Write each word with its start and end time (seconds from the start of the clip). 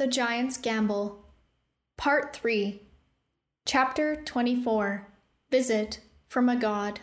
The 0.00 0.06
Giant's 0.06 0.56
Gamble, 0.56 1.26
Part 1.98 2.34
3, 2.34 2.80
Chapter 3.66 4.16
24 4.16 5.06
Visit 5.50 6.00
from 6.26 6.48
a 6.48 6.56
God. 6.56 7.00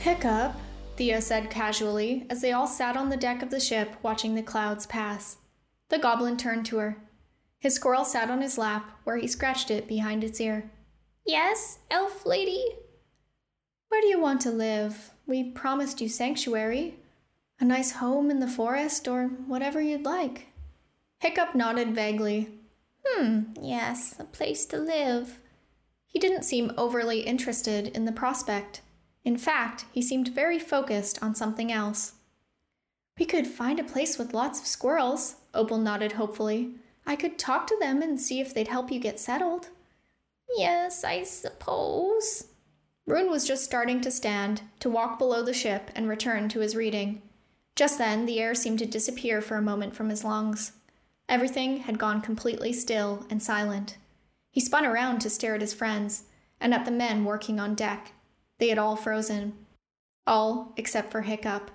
Hiccup, 0.00 0.54
Thea 0.96 1.20
said 1.20 1.50
casually 1.50 2.26
as 2.30 2.40
they 2.40 2.52
all 2.52 2.66
sat 2.66 2.96
on 2.96 3.08
the 3.08 3.16
deck 3.16 3.42
of 3.42 3.50
the 3.50 3.60
ship 3.60 3.96
watching 4.02 4.34
the 4.34 4.42
clouds 4.42 4.86
pass. 4.86 5.38
The 5.88 5.98
goblin 5.98 6.36
turned 6.36 6.66
to 6.66 6.78
her. 6.78 6.96
His 7.58 7.74
squirrel 7.74 8.04
sat 8.04 8.30
on 8.30 8.42
his 8.42 8.58
lap, 8.58 8.90
where 9.04 9.16
he 9.16 9.26
scratched 9.26 9.70
it 9.70 9.88
behind 9.88 10.22
its 10.22 10.40
ear. 10.40 10.70
Yes, 11.24 11.78
elf 11.90 12.26
lady? 12.26 12.62
Where 13.88 14.00
do 14.00 14.06
you 14.06 14.20
want 14.20 14.40
to 14.42 14.50
live? 14.50 15.10
We 15.26 15.50
promised 15.50 16.00
you 16.00 16.08
sanctuary. 16.08 16.96
A 17.60 17.64
nice 17.64 17.92
home 17.92 18.30
in 18.30 18.40
the 18.40 18.48
forest, 18.48 19.08
or 19.08 19.28
whatever 19.28 19.80
you'd 19.80 20.04
like. 20.04 20.48
Hiccup 21.20 21.54
nodded 21.54 21.94
vaguely. 21.94 22.50
Hmm, 23.06 23.44
yes, 23.60 24.14
a 24.18 24.24
place 24.24 24.66
to 24.66 24.76
live. 24.76 25.40
He 26.06 26.18
didn't 26.18 26.42
seem 26.44 26.72
overly 26.76 27.20
interested 27.20 27.88
in 27.88 28.04
the 28.04 28.12
prospect. 28.12 28.82
In 29.24 29.38
fact, 29.38 29.86
he 29.92 30.02
seemed 30.02 30.28
very 30.28 30.58
focused 30.58 31.22
on 31.22 31.34
something 31.34 31.72
else. 31.72 32.12
We 33.18 33.24
could 33.24 33.46
find 33.46 33.78
a 33.78 33.84
place 33.84 34.18
with 34.18 34.34
lots 34.34 34.60
of 34.60 34.66
squirrels, 34.66 35.36
Opal 35.54 35.78
nodded 35.78 36.12
hopefully. 36.12 36.74
I 37.06 37.16
could 37.16 37.38
talk 37.38 37.66
to 37.68 37.76
them 37.78 38.02
and 38.02 38.20
see 38.20 38.40
if 38.40 38.52
they'd 38.52 38.68
help 38.68 38.90
you 38.90 38.98
get 38.98 39.20
settled. 39.20 39.68
Yes, 40.56 41.04
I 41.04 41.22
suppose. 41.22 42.48
Rune 43.06 43.30
was 43.30 43.46
just 43.46 43.64
starting 43.64 44.00
to 44.00 44.10
stand, 44.10 44.62
to 44.80 44.88
walk 44.90 45.18
below 45.18 45.42
the 45.42 45.52
ship 45.52 45.90
and 45.94 46.08
return 46.08 46.48
to 46.50 46.60
his 46.60 46.74
reading. 46.74 47.22
Just 47.76 47.98
then, 47.98 48.24
the 48.24 48.40
air 48.40 48.54
seemed 48.54 48.78
to 48.78 48.86
disappear 48.86 49.40
for 49.40 49.56
a 49.56 49.62
moment 49.62 49.94
from 49.94 50.08
his 50.08 50.24
lungs. 50.24 50.72
Everything 51.28 51.78
had 51.78 51.98
gone 51.98 52.20
completely 52.20 52.72
still 52.72 53.26
and 53.30 53.42
silent. 53.42 53.96
He 54.50 54.60
spun 54.60 54.86
around 54.86 55.20
to 55.20 55.30
stare 55.30 55.54
at 55.54 55.60
his 55.60 55.74
friends 55.74 56.24
and 56.60 56.72
at 56.72 56.84
the 56.84 56.90
men 56.90 57.24
working 57.24 57.58
on 57.58 57.74
deck. 57.74 58.12
They 58.58 58.68
had 58.68 58.78
all 58.78 58.96
frozen. 58.96 59.54
All 60.26 60.72
except 60.76 61.10
for 61.10 61.22
Hiccup. 61.22 61.70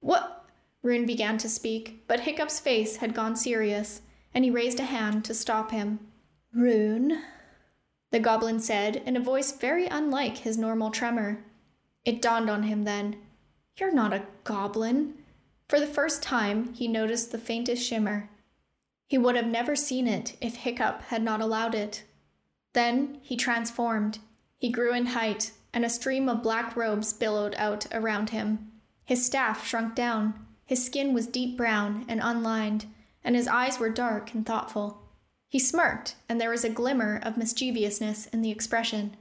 What? 0.00 0.44
Rune 0.82 1.06
began 1.06 1.36
to 1.38 1.48
speak, 1.48 2.04
but 2.08 2.20
Hiccup's 2.20 2.58
face 2.58 2.96
had 2.96 3.14
gone 3.14 3.36
serious, 3.36 4.02
and 4.34 4.44
he 4.44 4.50
raised 4.50 4.80
a 4.80 4.84
hand 4.84 5.24
to 5.26 5.34
stop 5.34 5.70
him. 5.70 6.00
Rune, 6.54 7.22
the 8.10 8.18
goblin 8.18 8.58
said 8.58 8.96
in 9.06 9.16
a 9.16 9.20
voice 9.20 9.52
very 9.52 9.86
unlike 9.86 10.38
his 10.38 10.58
normal 10.58 10.90
tremor. 10.90 11.44
It 12.04 12.22
dawned 12.22 12.50
on 12.50 12.64
him 12.64 12.84
then. 12.84 13.16
You're 13.76 13.92
not 13.92 14.12
a 14.12 14.26
goblin. 14.42 15.14
For 15.68 15.78
the 15.78 15.86
first 15.86 16.22
time, 16.22 16.74
he 16.74 16.88
noticed 16.88 17.30
the 17.30 17.38
faintest 17.38 17.86
shimmer. 17.86 18.28
He 19.06 19.18
would 19.18 19.36
have 19.36 19.46
never 19.46 19.76
seen 19.76 20.08
it 20.08 20.36
if 20.40 20.56
Hiccup 20.56 21.02
had 21.02 21.22
not 21.22 21.40
allowed 21.40 21.74
it. 21.74 22.04
Then 22.72 23.18
he 23.22 23.36
transformed. 23.36 24.18
He 24.58 24.70
grew 24.70 24.92
in 24.92 25.06
height, 25.06 25.52
and 25.72 25.84
a 25.84 25.90
stream 25.90 26.28
of 26.28 26.42
black 26.42 26.76
robes 26.76 27.12
billowed 27.12 27.54
out 27.56 27.86
around 27.92 28.30
him. 28.30 28.70
His 29.04 29.24
staff 29.24 29.66
shrunk 29.66 29.94
down. 29.94 30.34
His 30.64 30.84
skin 30.84 31.12
was 31.12 31.26
deep 31.26 31.56
brown 31.56 32.04
and 32.08 32.20
unlined, 32.22 32.86
and 33.24 33.34
his 33.34 33.48
eyes 33.48 33.78
were 33.78 33.90
dark 33.90 34.34
and 34.34 34.46
thoughtful. 34.46 35.02
He 35.48 35.58
smirked, 35.58 36.14
and 36.28 36.40
there 36.40 36.50
was 36.50 36.64
a 36.64 36.70
glimmer 36.70 37.20
of 37.22 37.36
mischievousness 37.36 38.26
in 38.26 38.42
the 38.42 38.52
expression. 38.52 39.16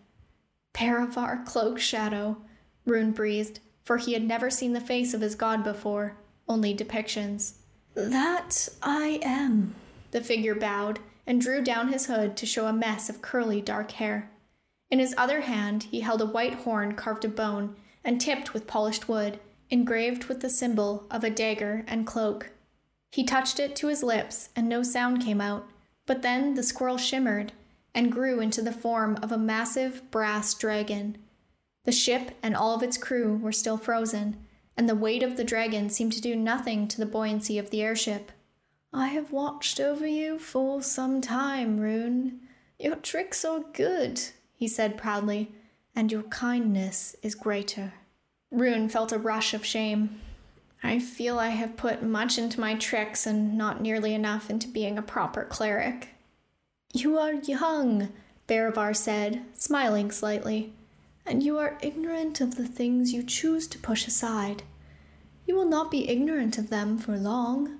Baravar 0.74 1.44
Cloakshadow, 1.46 2.38
Rune 2.86 3.12
breathed, 3.12 3.60
for 3.84 3.98
he 3.98 4.14
had 4.14 4.24
never 4.24 4.50
seen 4.50 4.74
the 4.74 4.80
face 4.80 5.14
of 5.14 5.22
his 5.22 5.34
god 5.36 5.64
before, 5.64 6.18
only 6.48 6.76
depictions. 6.76 7.54
That 7.96 8.70
I 8.82 9.20
am. 9.24 9.74
The 10.12 10.22
figure 10.22 10.56
bowed 10.56 11.00
and 11.26 11.42
drew 11.42 11.64
down 11.64 11.92
his 11.92 12.06
hood 12.06 12.38
to 12.38 12.46
show 12.46 12.68
a 12.68 12.74
mess 12.74 13.10
of 13.10 13.22
curly 13.22 13.62
dark 13.62 13.92
hair. 13.92 14.30
In 14.92 15.00
his 15.00 15.14
other 15.18 15.42
hand, 15.42 15.84
he 15.84 16.02
held 16.02 16.22
a 16.22 16.26
white 16.26 16.56
horn 16.56 16.94
carved 16.94 17.26
of 17.26 17.36
bone 17.36 17.76
and 18.04 18.20
tipped 18.20 18.54
with 18.54 18.68
polished 18.68 19.08
wood, 19.08 19.40
engraved 19.70 20.26
with 20.26 20.42
the 20.42 20.50
symbol 20.50 21.06
of 21.12 21.24
a 21.24 21.30
dagger 21.30 21.86
and 21.88 22.08
cloak. 22.08 22.52
He 23.12 23.24
touched 23.24 23.60
it 23.60 23.76
to 23.78 23.88
his 23.88 24.04
lips, 24.04 24.50
and 24.56 24.68
no 24.68 24.84
sound 24.84 25.24
came 25.24 25.42
out, 25.42 25.68
but 26.06 26.22
then 26.22 26.56
the 26.56 26.64
squirrel 26.64 26.98
shimmered 26.98 27.54
and 27.94 28.12
grew 28.12 28.40
into 28.40 28.62
the 28.62 28.72
form 28.72 29.18
of 29.22 29.32
a 29.32 29.38
massive 29.38 30.10
brass 30.12 30.54
dragon. 30.54 31.18
The 31.86 31.92
ship 31.92 32.32
and 32.42 32.56
all 32.56 32.76
of 32.76 32.84
its 32.84 32.98
crew 32.98 33.38
were 33.38 33.52
still 33.52 33.78
frozen, 33.78 34.38
and 34.78 34.88
the 34.88 34.96
weight 34.96 35.24
of 35.24 35.38
the 35.38 35.44
dragon 35.44 35.90
seemed 35.90 36.14
to 36.14 36.22
do 36.22 36.36
nothing 36.36 36.88
to 36.88 36.98
the 36.98 37.06
buoyancy 37.06 37.58
of 37.58 37.70
the 37.70 37.82
airship. 37.82 38.32
I 38.94 39.10
have 39.10 39.32
watched 39.32 39.80
over 39.80 40.08
you 40.08 40.40
for 40.40 40.82
some 40.82 41.22
time, 41.22 41.80
Rune. 41.80 42.42
Your 42.80 42.96
tricks 42.96 43.44
are 43.44 43.64
good, 43.74 44.22
he 44.60 44.68
said 44.68 44.98
proudly, 44.98 45.50
and 45.96 46.12
your 46.12 46.24
kindness 46.24 47.16
is 47.24 47.34
greater. 47.34 47.94
Rune 48.52 48.90
felt 48.90 49.14
a 49.14 49.18
rush 49.18 49.54
of 49.54 49.66
shame. 49.66 50.20
I 50.84 51.00
feel 51.00 51.40
I 51.40 51.52
have 51.52 51.78
put 51.78 52.04
much 52.04 52.38
into 52.38 52.60
my 52.60 52.76
tricks 52.76 53.26
and 53.26 53.58
not 53.58 53.82
nearly 53.82 54.14
enough 54.14 54.50
into 54.50 54.68
being 54.68 54.98
a 54.98 55.02
proper 55.02 55.46
cleric. 55.46 56.10
You 56.92 57.18
are 57.18 57.36
young, 57.36 58.10
Baravar 58.50 58.94
said, 58.94 59.46
smiling 59.54 60.12
slightly, 60.12 60.74
and 61.26 61.42
you 61.42 61.58
are 61.58 61.78
ignorant 61.82 62.42
of 62.42 62.58
the 62.58 62.68
things 62.68 63.14
you 63.14 63.24
choose 63.24 63.66
to 63.70 63.80
push 63.80 64.08
aside. 64.08 64.64
You 65.46 65.56
will 65.56 65.70
not 65.70 65.90
be 65.90 66.10
ignorant 66.10 66.58
of 66.58 66.70
them 66.70 66.98
for 66.98 67.16
long. 67.16 67.80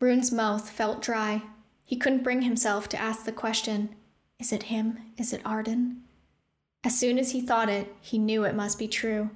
Rune's 0.00 0.32
mouth 0.32 0.70
felt 0.70 1.02
dry. 1.02 1.42
He 1.84 1.96
couldn't 1.96 2.24
bring 2.24 2.40
himself 2.40 2.88
to 2.88 2.98
ask 2.98 3.26
the 3.26 3.32
question 3.32 3.90
Is 4.38 4.50
it 4.50 4.64
him? 4.64 4.98
Is 5.18 5.34
it 5.34 5.42
Arden? 5.44 6.04
As 6.84 6.98
soon 6.98 7.18
as 7.18 7.32
he 7.32 7.40
thought 7.40 7.68
it, 7.68 7.94
he 8.00 8.18
knew 8.18 8.44
it 8.44 8.54
must 8.54 8.78
be 8.78 8.88
true. 8.88 9.30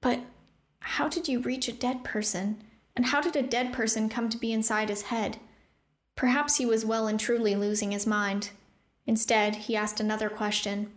But 0.00 0.20
how 0.80 1.08
did 1.08 1.28
you 1.28 1.40
reach 1.40 1.68
a 1.68 1.72
dead 1.72 2.04
person? 2.04 2.62
And 2.96 3.06
how 3.06 3.20
did 3.20 3.36
a 3.36 3.42
dead 3.42 3.72
person 3.72 4.08
come 4.08 4.28
to 4.28 4.38
be 4.38 4.52
inside 4.52 4.88
his 4.88 5.02
head? 5.02 5.38
Perhaps 6.16 6.56
he 6.56 6.66
was 6.66 6.84
well 6.84 7.06
and 7.06 7.18
truly 7.18 7.54
losing 7.54 7.92
his 7.92 8.06
mind. 8.06 8.50
Instead, 9.06 9.56
he 9.56 9.76
asked 9.76 10.00
another 10.00 10.28
question. 10.28 10.92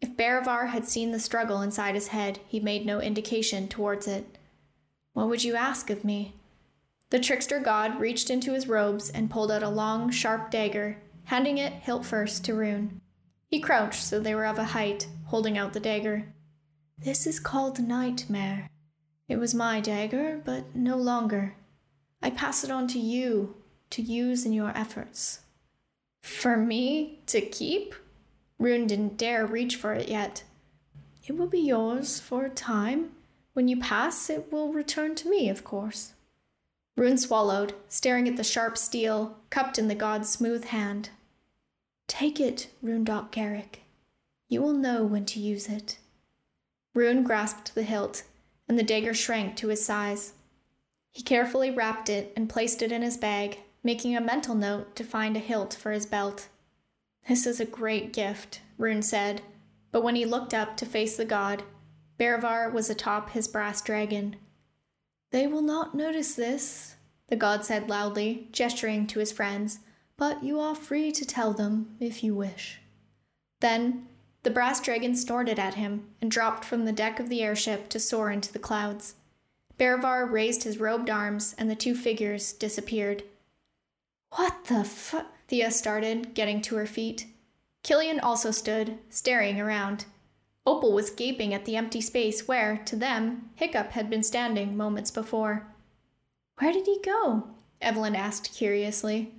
If 0.00 0.16
Baravar 0.16 0.68
had 0.68 0.86
seen 0.86 1.10
the 1.10 1.18
struggle 1.18 1.60
inside 1.60 1.94
his 1.94 2.08
head, 2.08 2.38
he 2.46 2.60
made 2.60 2.86
no 2.86 3.00
indication 3.00 3.68
towards 3.68 4.06
it. 4.06 4.38
What 5.12 5.28
would 5.28 5.44
you 5.44 5.56
ask 5.56 5.90
of 5.90 6.04
me? 6.04 6.34
The 7.10 7.18
trickster 7.18 7.58
god 7.58 8.00
reached 8.00 8.30
into 8.30 8.52
his 8.52 8.68
robes 8.68 9.10
and 9.10 9.30
pulled 9.30 9.50
out 9.50 9.64
a 9.64 9.68
long, 9.68 10.10
sharp 10.10 10.50
dagger, 10.50 10.98
handing 11.24 11.58
it 11.58 11.72
hilt 11.72 12.06
first 12.06 12.44
to 12.44 12.54
Rune. 12.54 13.00
He 13.50 13.58
crouched 13.58 14.04
so 14.04 14.20
they 14.20 14.34
were 14.34 14.46
of 14.46 14.58
a 14.58 14.64
height, 14.64 15.08
holding 15.26 15.58
out 15.58 15.72
the 15.72 15.80
dagger. 15.80 16.32
This 16.96 17.26
is 17.26 17.40
called 17.40 17.80
Nightmare. 17.80 18.68
It 19.26 19.38
was 19.38 19.54
my 19.54 19.80
dagger, 19.80 20.40
but 20.44 20.76
no 20.76 20.96
longer. 20.96 21.56
I 22.22 22.30
pass 22.30 22.62
it 22.62 22.70
on 22.70 22.86
to 22.88 23.00
you, 23.00 23.56
to 23.90 24.02
use 24.02 24.46
in 24.46 24.52
your 24.52 24.70
efforts. 24.76 25.40
For 26.22 26.56
me 26.56 27.20
to 27.26 27.40
keep? 27.40 27.94
Rune 28.58 28.86
didn't 28.86 29.16
dare 29.16 29.46
reach 29.46 29.74
for 29.74 29.94
it 29.94 30.08
yet. 30.08 30.44
It 31.26 31.36
will 31.36 31.48
be 31.48 31.60
yours 31.60 32.20
for 32.20 32.44
a 32.44 32.50
time. 32.50 33.10
When 33.54 33.66
you 33.66 33.80
pass, 33.80 34.30
it 34.30 34.52
will 34.52 34.72
return 34.72 35.16
to 35.16 35.28
me, 35.28 35.48
of 35.48 35.64
course. 35.64 36.12
Rune 36.96 37.18
swallowed, 37.18 37.74
staring 37.88 38.28
at 38.28 38.36
the 38.36 38.44
sharp 38.44 38.78
steel 38.78 39.38
cupped 39.48 39.78
in 39.78 39.88
the 39.88 39.94
god's 39.94 40.28
smooth 40.28 40.66
hand. 40.66 41.10
Take 42.20 42.38
it, 42.38 42.68
Rundock 42.82 43.32
Garrick. 43.32 43.80
You 44.46 44.60
will 44.60 44.74
know 44.74 45.04
when 45.04 45.24
to 45.24 45.40
use 45.40 45.70
it. 45.70 45.96
Rune 46.92 47.22
grasped 47.22 47.74
the 47.74 47.82
hilt, 47.82 48.24
and 48.68 48.78
the 48.78 48.82
dagger 48.82 49.14
shrank 49.14 49.56
to 49.56 49.68
his 49.68 49.82
size. 49.82 50.34
He 51.12 51.22
carefully 51.22 51.70
wrapped 51.70 52.10
it 52.10 52.34
and 52.36 52.46
placed 52.46 52.82
it 52.82 52.92
in 52.92 53.00
his 53.00 53.16
bag, 53.16 53.60
making 53.82 54.14
a 54.14 54.20
mental 54.20 54.54
note 54.54 54.94
to 54.96 55.02
find 55.02 55.34
a 55.34 55.40
hilt 55.40 55.72
for 55.72 55.92
his 55.92 56.04
belt. 56.04 56.48
This 57.26 57.46
is 57.46 57.58
a 57.58 57.64
great 57.64 58.12
gift, 58.12 58.60
Rune 58.76 59.00
said, 59.00 59.40
but 59.90 60.02
when 60.02 60.14
he 60.14 60.26
looked 60.26 60.52
up 60.52 60.76
to 60.76 60.84
face 60.84 61.16
the 61.16 61.24
god, 61.24 61.62
Baravar 62.18 62.70
was 62.70 62.90
atop 62.90 63.30
his 63.30 63.48
brass 63.48 63.80
dragon. 63.80 64.36
They 65.30 65.46
will 65.46 65.62
not 65.62 65.94
notice 65.94 66.34
this, 66.34 66.96
the 67.28 67.36
god 67.36 67.64
said 67.64 67.88
loudly, 67.88 68.48
gesturing 68.52 69.06
to 69.06 69.20
his 69.20 69.32
friends 69.32 69.78
but 70.20 70.44
you 70.44 70.60
are 70.60 70.74
free 70.74 71.10
to 71.10 71.24
tell 71.24 71.54
them 71.54 71.96
if 71.98 72.22
you 72.22 72.34
wish. 72.34 72.78
Then 73.60 74.06
the 74.42 74.50
brass 74.50 74.78
dragon 74.78 75.16
snorted 75.16 75.58
at 75.58 75.76
him 75.76 76.08
and 76.20 76.30
dropped 76.30 76.62
from 76.62 76.84
the 76.84 76.92
deck 76.92 77.18
of 77.18 77.30
the 77.30 77.42
airship 77.42 77.88
to 77.88 77.98
soar 77.98 78.30
into 78.30 78.52
the 78.52 78.58
clouds. 78.58 79.14
Baravar 79.78 80.30
raised 80.30 80.64
his 80.64 80.78
robed 80.78 81.08
arms, 81.08 81.54
and 81.56 81.70
the 81.70 81.74
two 81.74 81.94
figures 81.94 82.52
disappeared. 82.52 83.22
What 84.36 84.66
the 84.66 84.84
fu? 84.84 85.22
Thea 85.48 85.70
started, 85.70 86.34
getting 86.34 86.60
to 86.62 86.76
her 86.76 86.86
feet. 86.86 87.24
Killian 87.82 88.20
also 88.20 88.50
stood, 88.50 88.98
staring 89.08 89.58
around. 89.58 90.04
Opal 90.66 90.92
was 90.92 91.08
gaping 91.08 91.54
at 91.54 91.64
the 91.64 91.76
empty 91.76 92.02
space 92.02 92.46
where, 92.46 92.76
to 92.84 92.94
them, 92.94 93.48
Hiccup 93.54 93.92
had 93.92 94.10
been 94.10 94.22
standing 94.22 94.76
moments 94.76 95.10
before. 95.10 95.66
Where 96.58 96.74
did 96.74 96.84
he 96.84 97.00
go? 97.02 97.48
Evelyn 97.80 98.14
asked 98.14 98.52
curiously. 98.54 99.32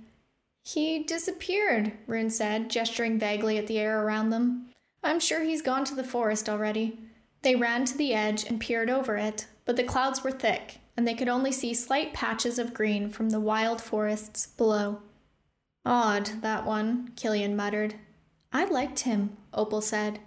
He 0.64 1.02
disappeared, 1.02 1.92
Rune 2.06 2.30
said, 2.30 2.70
gesturing 2.70 3.18
vaguely 3.18 3.58
at 3.58 3.66
the 3.66 3.78
air 3.78 4.02
around 4.02 4.30
them. 4.30 4.68
I'm 5.02 5.18
sure 5.18 5.42
he's 5.42 5.62
gone 5.62 5.84
to 5.86 5.94
the 5.94 6.04
forest 6.04 6.48
already. 6.48 6.98
They 7.42 7.56
ran 7.56 7.84
to 7.86 7.98
the 7.98 8.14
edge 8.14 8.44
and 8.44 8.60
peered 8.60 8.88
over 8.88 9.16
it, 9.16 9.46
but 9.64 9.76
the 9.76 9.82
clouds 9.82 10.22
were 10.22 10.30
thick, 10.30 10.78
and 10.96 11.06
they 11.06 11.14
could 11.14 11.28
only 11.28 11.50
see 11.50 11.74
slight 11.74 12.14
patches 12.14 12.58
of 12.58 12.74
green 12.74 13.10
from 13.10 13.30
the 13.30 13.40
wild 13.40 13.80
forests 13.80 14.46
below. 14.46 15.00
Odd, 15.84 16.42
that 16.42 16.64
one, 16.64 17.10
Killian 17.16 17.56
muttered. 17.56 17.96
I 18.52 18.64
liked 18.64 19.00
him, 19.00 19.36
Opal 19.52 19.80
said. 19.80 20.20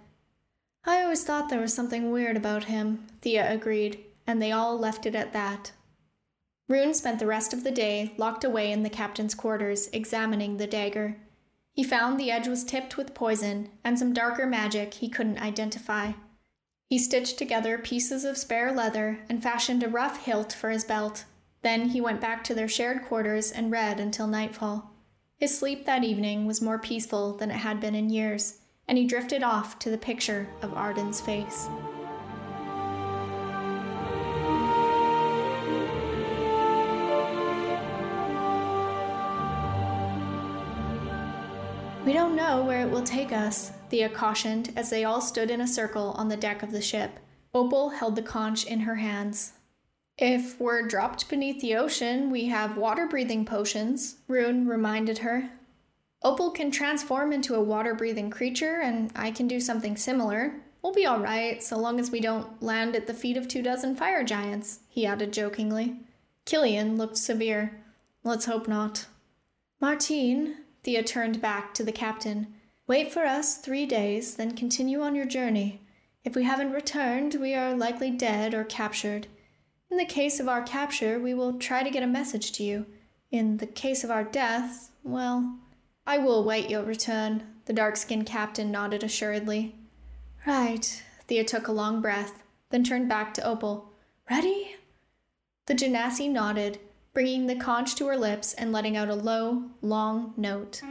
I 0.84 1.02
always 1.02 1.24
thought 1.24 1.48
there 1.48 1.60
was 1.60 1.72
something 1.72 2.10
weird 2.10 2.36
about 2.36 2.64
him, 2.64 3.06
Thea 3.22 3.50
agreed, 3.50 4.04
and 4.26 4.42
they 4.42 4.52
all 4.52 4.78
left 4.78 5.06
it 5.06 5.14
at 5.14 5.32
that. 5.32 5.72
Rune 6.68 6.94
spent 6.94 7.18
the 7.18 7.26
rest 7.26 7.52
of 7.52 7.62
the 7.62 7.70
day 7.70 8.12
locked 8.16 8.42
away 8.42 8.72
in 8.72 8.82
the 8.82 8.90
captain's 8.90 9.34
quarters, 9.34 9.88
examining 9.92 10.56
the 10.56 10.66
dagger. 10.66 11.16
He 11.72 11.84
found 11.84 12.18
the 12.18 12.30
edge 12.30 12.48
was 12.48 12.64
tipped 12.64 12.96
with 12.96 13.14
poison 13.14 13.70
and 13.84 13.98
some 13.98 14.12
darker 14.12 14.46
magic 14.46 14.94
he 14.94 15.08
couldn't 15.08 15.38
identify. 15.38 16.12
He 16.88 16.98
stitched 16.98 17.38
together 17.38 17.78
pieces 17.78 18.24
of 18.24 18.38
spare 18.38 18.72
leather 18.72 19.20
and 19.28 19.42
fashioned 19.42 19.82
a 19.82 19.88
rough 19.88 20.24
hilt 20.24 20.52
for 20.52 20.70
his 20.70 20.84
belt. 20.84 21.24
Then 21.62 21.90
he 21.90 22.00
went 22.00 22.20
back 22.20 22.42
to 22.44 22.54
their 22.54 22.68
shared 22.68 23.04
quarters 23.04 23.52
and 23.52 23.70
read 23.70 24.00
until 24.00 24.26
nightfall. 24.26 24.92
His 25.36 25.56
sleep 25.56 25.84
that 25.84 26.04
evening 26.04 26.46
was 26.46 26.62
more 26.62 26.78
peaceful 26.78 27.36
than 27.36 27.50
it 27.50 27.58
had 27.58 27.80
been 27.80 27.94
in 27.94 28.08
years, 28.08 28.58
and 28.88 28.96
he 28.96 29.06
drifted 29.06 29.42
off 29.42 29.78
to 29.80 29.90
the 29.90 29.98
picture 29.98 30.48
of 30.62 30.72
Arden's 30.74 31.20
face. 31.20 31.68
We 42.06 42.12
don't 42.12 42.36
know 42.36 42.64
where 42.64 42.86
it 42.86 42.90
will 42.92 43.02
take 43.02 43.32
us, 43.32 43.72
Thea 43.90 44.08
cautioned 44.08 44.72
as 44.76 44.90
they 44.90 45.02
all 45.02 45.20
stood 45.20 45.50
in 45.50 45.60
a 45.60 45.66
circle 45.66 46.10
on 46.12 46.28
the 46.28 46.36
deck 46.36 46.62
of 46.62 46.70
the 46.70 46.80
ship. 46.80 47.18
Opal 47.52 47.88
held 47.88 48.14
the 48.14 48.22
conch 48.22 48.64
in 48.64 48.78
her 48.78 48.94
hands. 48.94 49.54
If 50.16 50.60
we're 50.60 50.86
dropped 50.86 51.28
beneath 51.28 51.60
the 51.60 51.74
ocean, 51.74 52.30
we 52.30 52.44
have 52.44 52.76
water 52.76 53.08
breathing 53.08 53.44
potions, 53.44 54.18
Rune 54.28 54.68
reminded 54.68 55.18
her. 55.18 55.50
Opal 56.22 56.52
can 56.52 56.70
transform 56.70 57.32
into 57.32 57.56
a 57.56 57.60
water 57.60 57.92
breathing 57.92 58.30
creature, 58.30 58.80
and 58.80 59.10
I 59.16 59.32
can 59.32 59.48
do 59.48 59.58
something 59.58 59.96
similar. 59.96 60.54
We'll 60.82 60.92
be 60.92 61.06
all 61.06 61.18
right, 61.18 61.60
so 61.60 61.76
long 61.76 61.98
as 61.98 62.12
we 62.12 62.20
don't 62.20 62.62
land 62.62 62.94
at 62.94 63.08
the 63.08 63.14
feet 63.14 63.36
of 63.36 63.48
two 63.48 63.62
dozen 63.62 63.96
fire 63.96 64.22
giants, 64.22 64.78
he 64.88 65.06
added 65.06 65.32
jokingly. 65.32 65.96
Killian 66.44 66.96
looked 66.96 67.16
severe. 67.16 67.82
Let's 68.22 68.46
hope 68.46 68.68
not. 68.68 69.06
Martine, 69.80 70.58
Thea 70.86 71.02
turned 71.02 71.40
back 71.40 71.74
to 71.74 71.82
the 71.82 71.90
captain. 71.90 72.54
Wait 72.86 73.12
for 73.12 73.24
us 73.24 73.56
three 73.56 73.86
days, 73.86 74.36
then 74.36 74.52
continue 74.52 75.00
on 75.00 75.16
your 75.16 75.26
journey. 75.26 75.82
If 76.22 76.36
we 76.36 76.44
haven't 76.44 76.70
returned, 76.70 77.34
we 77.40 77.56
are 77.56 77.74
likely 77.74 78.12
dead 78.12 78.54
or 78.54 78.62
captured. 78.62 79.26
In 79.90 79.96
the 79.96 80.04
case 80.04 80.38
of 80.38 80.48
our 80.48 80.62
capture, 80.62 81.18
we 81.18 81.34
will 81.34 81.58
try 81.58 81.82
to 81.82 81.90
get 81.90 82.04
a 82.04 82.06
message 82.06 82.52
to 82.52 82.62
you. 82.62 82.86
In 83.32 83.56
the 83.56 83.66
case 83.66 84.04
of 84.04 84.12
our 84.12 84.22
death, 84.22 84.92
well, 85.02 85.56
I 86.06 86.18
will 86.18 86.44
wait 86.44 86.70
your 86.70 86.84
return, 86.84 87.42
the 87.64 87.72
dark 87.72 87.96
skinned 87.96 88.26
captain 88.26 88.70
nodded 88.70 89.02
assuredly. 89.02 89.74
Right. 90.46 91.02
Thea 91.26 91.42
took 91.42 91.66
a 91.66 91.72
long 91.72 92.00
breath, 92.00 92.44
then 92.70 92.84
turned 92.84 93.08
back 93.08 93.34
to 93.34 93.44
Opal. 93.44 93.90
Ready? 94.30 94.76
The 95.66 95.74
Genasi 95.74 96.30
nodded, 96.30 96.78
bringing 97.16 97.46
the 97.46 97.56
conch 97.56 97.94
to 97.94 98.06
her 98.06 98.14
lips 98.18 98.52
and 98.52 98.72
letting 98.72 98.94
out 98.94 99.08
a 99.08 99.14
low, 99.14 99.62
long 99.80 100.34
note. 100.36 100.82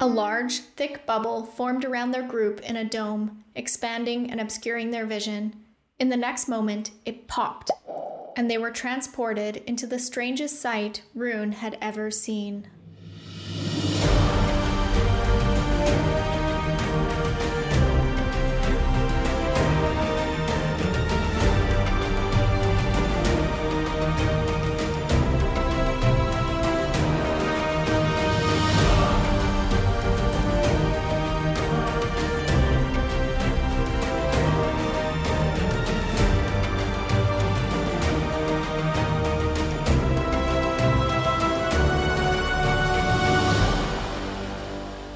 A 0.00 0.06
large, 0.06 0.60
thick 0.60 1.04
bubble 1.04 1.44
formed 1.44 1.84
around 1.84 2.12
their 2.12 2.22
group 2.22 2.58
in 2.60 2.74
a 2.74 2.88
dome, 2.88 3.44
expanding 3.54 4.30
and 4.30 4.40
obscuring 4.40 4.92
their 4.92 5.04
vision. 5.04 5.54
In 5.98 6.08
the 6.08 6.16
next 6.16 6.48
moment, 6.48 6.92
it 7.04 7.28
popped, 7.28 7.70
and 8.34 8.50
they 8.50 8.56
were 8.56 8.70
transported 8.70 9.58
into 9.66 9.86
the 9.86 9.98
strangest 9.98 10.58
sight 10.58 11.02
Rune 11.14 11.52
had 11.52 11.76
ever 11.82 12.10
seen. 12.10 12.66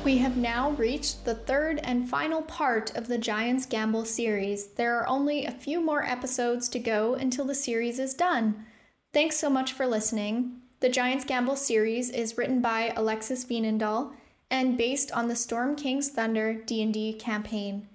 We 0.03 0.17
have 0.17 0.39
now 0.39 0.71
reached 0.71 1.27
the 1.27 1.35
third 1.35 1.79
and 1.85 2.09
final 2.09 2.41
part 2.41 2.97
of 2.97 3.07
the 3.07 3.19
Giants 3.19 3.67
Gamble 3.67 4.07
series. 4.07 4.69
There 4.69 4.99
are 4.99 5.07
only 5.07 5.45
a 5.45 5.51
few 5.51 5.79
more 5.79 6.03
episodes 6.03 6.71
to 6.71 6.79
go 6.79 7.15
until 7.15 7.45
the 7.45 7.55
series 7.55 7.99
is 7.99 8.15
done. 8.15 8.65
Thanks 9.13 9.37
so 9.37 9.51
much 9.51 9.75
for 9.75 9.87
listening. 9.87 10.53
The 10.81 10.89
Giants 10.89 11.27
Gamble 11.27 11.57
series 11.57 12.09
is 12.09 12.39
written 12.39 12.63
by 12.63 12.95
Alexis 12.97 13.45
Veenendaal 13.45 14.13
and 14.51 14.79
based 14.79 15.13
on 15.13 15.29
the 15.29 15.37
Storm 15.37 15.77
King's 15.77 16.09
Thunder 16.09 16.55
D&D 16.55 17.13
campaign. 17.15 17.87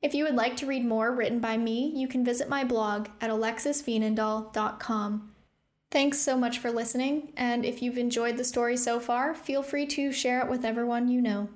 If 0.00 0.14
you 0.14 0.22
would 0.22 0.36
like 0.36 0.56
to 0.58 0.66
read 0.66 0.84
more 0.84 1.12
written 1.12 1.40
by 1.40 1.56
me, 1.56 1.90
you 1.92 2.06
can 2.06 2.24
visit 2.24 2.48
my 2.48 2.62
blog 2.62 3.08
at 3.20 3.30
alexisveenendaal.com. 3.30 5.34
Thanks 5.90 6.18
so 6.18 6.36
much 6.36 6.58
for 6.58 6.70
listening, 6.70 7.32
and 7.34 7.64
if 7.64 7.80
you've 7.80 7.96
enjoyed 7.96 8.36
the 8.36 8.44
story 8.44 8.76
so 8.76 9.00
far, 9.00 9.34
feel 9.34 9.62
free 9.62 9.86
to 9.86 10.12
share 10.12 10.40
it 10.40 10.50
with 10.50 10.64
everyone 10.64 11.08
you 11.08 11.22
know. 11.22 11.48